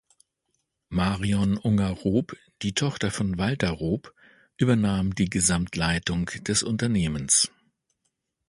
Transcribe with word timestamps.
Marion 0.89 1.57
Unger-Rob, 1.57 2.35
die 2.63 2.73
Tochter 2.73 3.11
von 3.11 3.37
Walter 3.37 3.69
Rob, 3.69 4.15
übernahm 4.57 5.13
die 5.13 5.29
Gesamtleitung 5.29 6.25
des 6.39 6.63
Unternehmens. 6.63 7.51